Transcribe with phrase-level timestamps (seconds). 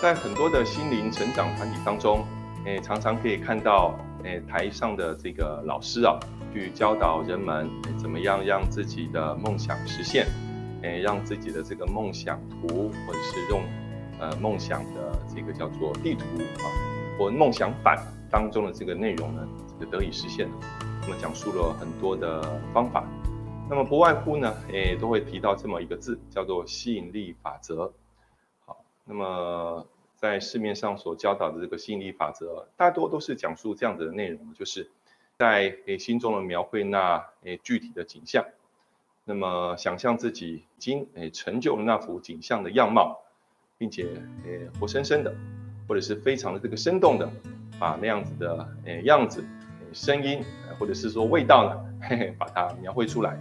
[0.00, 2.24] 在很多的心灵成长团体当中，
[2.64, 3.94] 诶，常常可以看到，
[4.24, 6.18] 诶，台上的这个老师啊，
[6.54, 7.68] 去教导人们
[7.98, 10.26] 怎么样让自己的梦想实现，
[10.80, 12.66] 诶，让自己的这个梦想图，
[13.06, 13.62] 或者是用，
[14.18, 16.24] 呃，梦想的这个叫做地图
[16.62, 16.64] 啊，
[17.18, 19.46] 或梦想板当中的这个内容呢，
[19.78, 20.48] 这个得以实现。
[21.02, 22.42] 那么讲述了很多的
[22.72, 23.04] 方法，
[23.68, 27.92] 那么不外乎呢，诶，都会提到这么一个字，叫做吸引力法则。
[29.10, 29.84] 那么，
[30.14, 34.88] 在市面上所教导的这个吸引力法则，大多都是讲述这样子的内容，就是
[35.36, 38.44] 在诶心中的描绘那诶具体的景象，
[39.24, 43.20] 那么想象自己已经诶成就了那幅景象的样貌，
[43.78, 44.04] 并且
[44.44, 45.34] 诶活生生的，
[45.88, 47.28] 或者是非常的这个生动的，
[47.80, 49.44] 把那样子的诶样子、
[49.92, 50.40] 声音，
[50.78, 53.36] 或者是说味道呢，嘿嘿，把它描绘出来。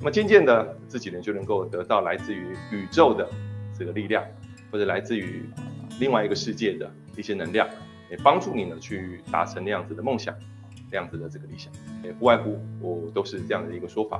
[0.00, 3.30] 那么渐渐的，自己呢就能够得到来自于宇宙的
[3.78, 4.24] 这个力量。
[4.74, 5.48] 或者来自于
[6.00, 7.68] 另外一个世界的一些能量，
[8.10, 10.34] 也帮助你呢去达成那样子的梦想，
[10.90, 11.72] 那样子的这个理想，
[12.02, 14.18] 也不外乎我都是这样的一个说法。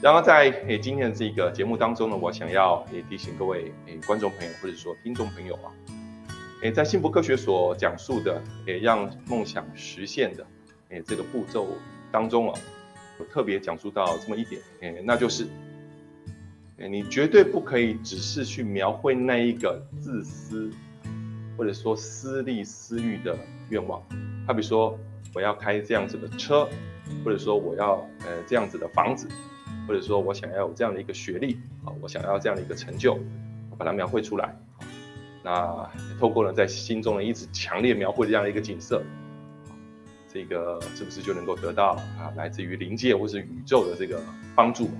[0.00, 5.68] 然后在诶今天的这个节目当中呢，我想要也提醒各位诶观众朋友或者说听众朋友啊，
[6.62, 10.46] 诶在幸福科学所讲述的诶让梦想实现的
[10.88, 11.68] 诶这个步骤
[12.10, 12.58] 当中啊，
[13.18, 15.46] 我特别讲述到这么一点诶，那就是。
[16.78, 20.70] 你绝对不可以只是去描绘那一个自私，
[21.56, 23.34] 或者说私利私欲的
[23.70, 24.02] 愿望。
[24.46, 24.98] 好比如说，
[25.34, 26.68] 我要开这样子的车，
[27.24, 29.26] 或者说我要呃这样子的房子，
[29.88, 33.18] 或者说我想要有这样的一个学历啊，我想要这样的一个成就，
[33.78, 34.54] 把它描绘出来。
[35.42, 39.02] 那透过呢在心中呢一直强烈描绘这样的一个景色，
[40.30, 44.22] 这个是不是就能够得到啊来自于灵界或是宇宙的这个
[44.54, 44.90] 帮助？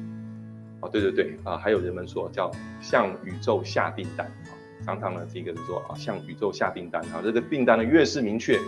[0.92, 4.50] 对对对，啊，还有人们说叫向宇宙下订单，啊，
[4.84, 8.60] 常常呢这个是说啊向宇宙下订单，啊，这个订单呢越是明确，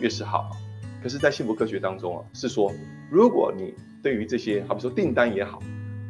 [0.00, 0.50] 越是好。
[1.02, 2.70] 可是，在幸福科学当中啊，是说
[3.10, 5.58] 如果你对于这些，好比说订单也好，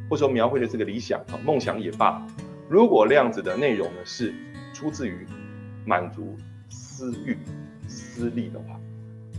[0.09, 2.27] 或者说描绘的这个理想啊梦想也罢，
[2.69, 4.35] 如果那样子的内容呢是
[4.75, 5.25] 出自于
[5.87, 6.37] 满足
[6.69, 7.39] 私欲、
[7.87, 8.81] 私利的话，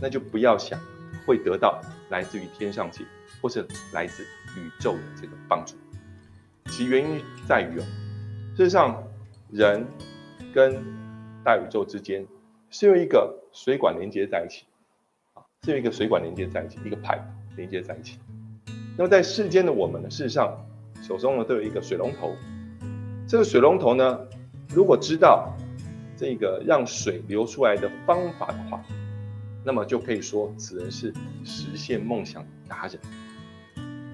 [0.00, 0.80] 那就不要想
[1.26, 3.04] 会得到来自于天上界
[3.42, 4.22] 或是来自
[4.56, 5.74] 宇宙的这个帮助。
[6.66, 7.84] 其原因在于哦，
[8.56, 9.02] 事实上，
[9.50, 9.84] 人
[10.54, 10.82] 跟
[11.44, 12.26] 大宇宙之间
[12.70, 14.64] 是用一个水管连接在一起，
[15.34, 17.22] 啊，是用一个水管连接在一起，一个 pipe
[17.56, 18.18] 连接在一起。
[18.96, 20.56] 那么在世间的我们呢，事实上
[21.02, 22.34] 手中呢都有一个水龙头，
[23.28, 24.20] 这个水龙头呢，
[24.68, 25.54] 如果知道
[26.16, 28.82] 这个让水流出来的方法的话，
[29.64, 31.12] 那么就可以说此人是
[31.44, 32.98] 实现梦想达人。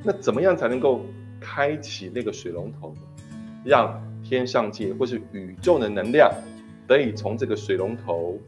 [0.03, 1.05] 那怎么样才能够？
[1.41, 2.95] 开启那个水龙头，
[3.65, 6.31] 让天上界或是宇宙的能量
[6.87, 8.39] 得以从这个水龙头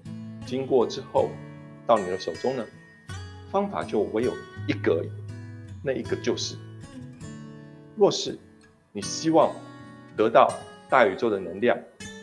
[0.47, 1.29] 经过之后
[1.87, 2.65] 到你的手中呢？
[3.51, 4.33] 方法就唯有
[4.69, 5.05] 一个，
[5.83, 6.57] 那一个就是：
[7.97, 8.39] 若是
[8.93, 9.53] 你希望
[10.17, 10.53] 得到
[10.89, 11.77] 大宇宙的能量，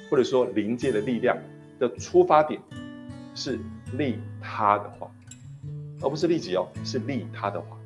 [0.10, 1.38] 或者说灵界的力量
[1.80, 2.62] 的出发点
[3.36, 3.60] 是
[3.94, 5.12] 利他的话，
[6.02, 7.78] 而不是利己哦，是利他的话。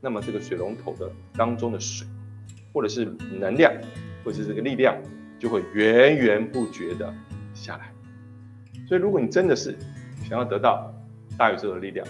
[0.00, 2.06] 那么这个水龙头的当中的水，
[2.72, 3.04] 或者是
[3.38, 3.72] 能量，
[4.24, 4.96] 或者是这个力量，
[5.38, 7.14] 就会源源不绝的
[7.54, 7.92] 下来。
[8.88, 9.76] 所以，如果你真的是
[10.28, 10.92] 想要得到
[11.36, 12.06] 大宇宙的力量、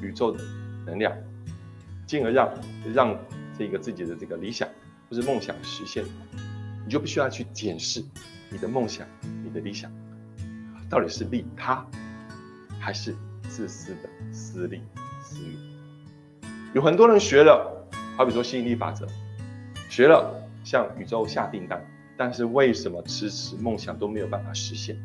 [0.00, 0.44] 宇宙的
[0.84, 1.12] 能量，
[2.06, 2.52] 进而让
[2.94, 3.18] 让
[3.58, 4.68] 这个自己的这个理想
[5.08, 6.04] 或是梦想实现，
[6.84, 8.04] 你就必须要去检视
[8.50, 9.06] 你的梦想、
[9.42, 9.90] 你的理想
[10.88, 11.84] 到底是利他，
[12.78, 13.16] 还是
[13.48, 14.80] 自私的私利
[15.24, 15.65] 私欲。
[16.74, 19.06] 有很多人学了，好比说吸引力法则，
[19.88, 21.82] 学了向宇宙下订单，
[22.16, 24.96] 但是为什么迟迟梦想都没有办法实现？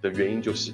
[0.00, 0.72] 的原因就是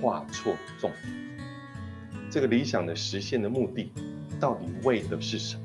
[0.00, 2.30] 画错重点。
[2.30, 3.92] 这个理想的实现的目的，
[4.38, 5.62] 到底为的是什么？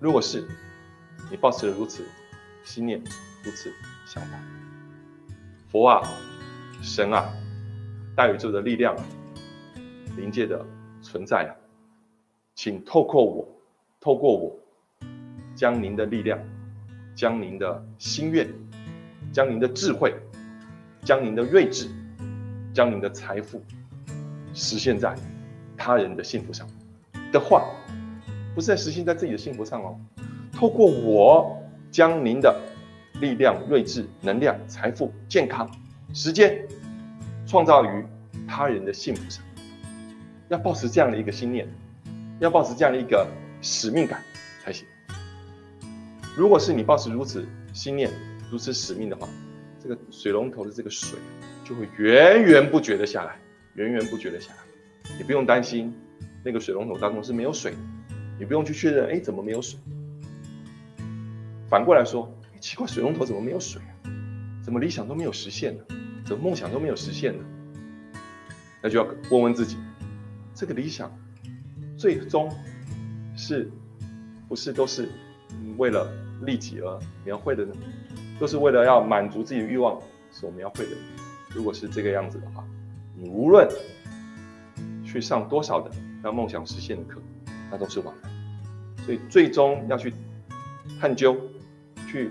[0.00, 0.46] 如果是
[1.30, 2.04] 你保持了如此
[2.64, 3.02] 心念、
[3.42, 3.72] 如此
[4.06, 4.38] 想法，
[5.70, 6.02] 佛啊、
[6.80, 7.28] 神啊、
[8.14, 8.96] 大宇宙的力量、
[10.16, 10.64] 灵界的
[11.02, 11.52] 存在啊。
[12.58, 13.48] 请透过我，
[14.00, 14.52] 透过我，
[15.54, 16.36] 将您的力量，
[17.14, 18.48] 将您的心愿，
[19.32, 20.12] 将您的智慧，
[21.04, 21.88] 将您的睿智，
[22.74, 23.62] 将您的财富，
[24.54, 25.14] 实现在
[25.76, 26.66] 他人的幸福上
[27.30, 27.64] 的话，
[28.56, 29.96] 不是在实现在自己的幸福上哦。
[30.52, 31.62] 透过我，
[31.92, 32.60] 将您的
[33.20, 35.70] 力量、睿智、能量、财富、健康、
[36.12, 36.66] 时间，
[37.46, 38.04] 创造于
[38.48, 39.44] 他人的幸福上，
[40.48, 41.64] 要保持这样的一个心念。
[42.40, 43.26] 要保持这样的一个
[43.60, 44.22] 使命感
[44.62, 44.86] 才行。
[46.36, 48.10] 如果是你保持如此心念、
[48.50, 49.28] 如此使命的话，
[49.82, 51.18] 这个水龙头的这个水
[51.64, 53.36] 就会源源不绝的下来，
[53.74, 54.58] 源源不绝的下来。
[55.16, 55.92] 你不用担心
[56.44, 57.74] 那个水龙头当中是没有水，
[58.38, 59.78] 你不用去确认，哎，怎么没有水？
[61.68, 63.92] 反过来说，奇怪，水龙头怎么没有水啊？
[64.62, 65.84] 怎么理想都没有实现呢？
[66.24, 67.44] 怎么梦想都没有实现呢？
[68.80, 69.76] 那就要问问自己，
[70.54, 71.10] 这个理想
[71.98, 72.48] 最终
[73.36, 73.68] 是
[74.48, 75.08] 不是都是
[75.76, 76.08] 为了
[76.42, 77.74] 利己而描绘的呢？
[78.38, 80.00] 都是为了要满足自己的欲望
[80.30, 80.92] 所描绘的？
[81.52, 82.64] 如果是这个样子的话，
[83.16, 83.68] 你无论
[85.04, 85.90] 去上多少的
[86.22, 87.20] 让梦想实现的课，
[87.68, 88.30] 那都是枉然。
[89.04, 90.14] 所以最终要去
[91.00, 91.36] 探究、
[92.08, 92.30] 去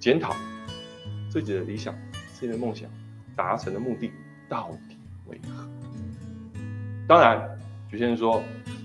[0.00, 0.34] 检讨
[1.30, 1.94] 自己的理想、
[2.34, 2.90] 自己的梦想
[3.36, 4.10] 达成的目的
[4.48, 4.96] 到底。
[5.26, 5.68] 为何？
[7.06, 7.48] 当然，
[7.90, 8.42] 有些人说，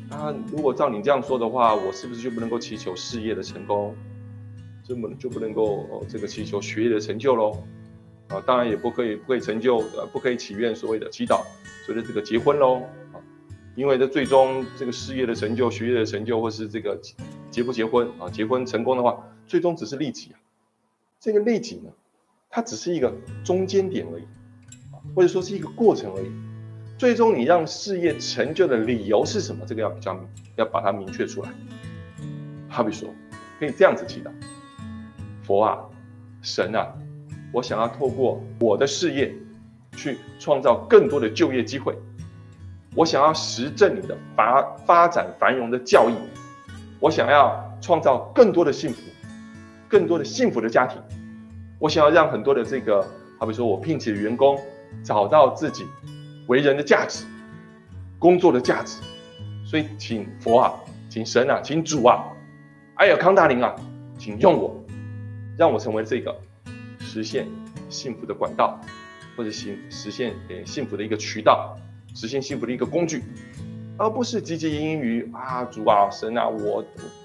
[0.10, 3.96] 啊，如果照你这样说的话，我是不是就不能够祈求事业的成功，
[4.84, 7.64] 这么就不能够哦这个祈求学业的成就喽？
[8.30, 11.42] 啊，当然也不可以不可以成就呃不可以祈愿所谓的祈祷
[11.86, 12.82] 所谓的这个结婚喽
[13.14, 13.20] 啊，
[13.76, 17.00] 因为这最终这个事业的成就、学业的成就，或是这个
[17.50, 20.40] 结不结婚啊，结婚成功的话，最终只是利己啊。
[21.20, 21.92] 这个利己呢，
[22.50, 23.14] 它只是一个
[23.44, 24.24] 中间点而已。
[25.16, 26.30] 或者说是一个过程而已，
[26.98, 29.64] 最终你让事业成就的理由是什么？
[29.68, 31.50] 这个要比较明要把它明确出来。
[32.68, 33.08] 好比说，
[33.60, 34.32] 可以这样子祈祷：
[35.44, 35.78] 佛啊，
[36.42, 36.92] 神啊，
[37.52, 39.32] 我想要透过我的事业
[39.96, 41.96] 去创造更多的就业机会，
[42.96, 46.16] 我想要实证你的发发展繁荣的教义，
[47.00, 49.02] 我想要创造更多的幸福，
[49.88, 51.00] 更多的幸福的家庭，
[51.78, 53.08] 我想要让很多的这个，
[53.40, 54.60] 好比说我聘请的员工。
[55.04, 55.86] 找到自己
[56.48, 57.26] 为人的价值，
[58.18, 59.02] 工作的价值，
[59.66, 60.74] 所以请佛啊，
[61.10, 62.24] 请神啊，请主啊，
[62.96, 63.76] 哎呀康大林啊，
[64.18, 64.84] 请用我，
[65.58, 66.36] 让我成为这个
[67.00, 67.48] 实现
[67.90, 68.80] 幸福的管道，
[69.36, 71.76] 或者行实现呃幸福的一个渠道，
[72.16, 73.24] 实现幸福的一个工具，
[73.98, 76.84] 而不是汲汲营营于啊主啊神啊，我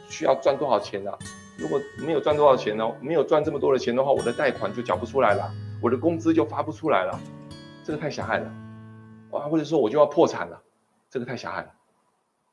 [0.08, 1.10] 需要赚多少钱呢？
[1.56, 5.48] 如果没有赚多少钱呢，没有赚这么多的钱的话，我的贷款就缴不出来了，
[5.80, 7.20] 我的工资就发不出来了。
[7.84, 8.52] 这个太狭隘了，
[9.38, 10.62] 啊，或者说我就要破产了，
[11.10, 11.74] 这个太狭隘了，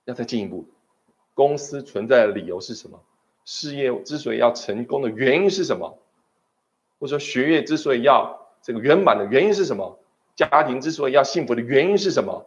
[0.05, 0.67] 要再进一步，
[1.33, 3.03] 公司存在的理由是什么？
[3.45, 5.99] 事业之所以要成功的原因是什么？
[6.99, 9.99] 或者说学业之所以要这个圆满的原因是什么？
[10.35, 12.45] 家庭之所以要幸福的原因是什么？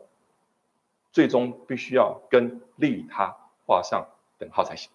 [1.12, 3.36] 最终必须要跟利他
[3.66, 4.08] 画上
[4.38, 4.90] 等号才行。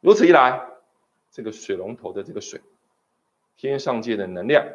[0.00, 0.66] 如此一来，
[1.30, 2.60] 这个水龙头的这个水，
[3.56, 4.66] 天上界的能量。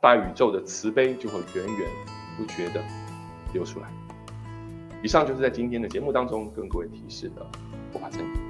[0.00, 2.80] 大宇宙的慈悲就会源源不觉得
[3.52, 3.88] 流出来。
[5.02, 7.44] 以上就是在今天的节目当中跟各位提示的
[7.92, 8.47] 护法真理。